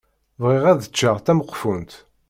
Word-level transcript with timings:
Bɣiɣ 0.41 0.63
ad 0.71 0.81
ččeɣ 0.91 1.17
tameqfunt. 1.25 1.93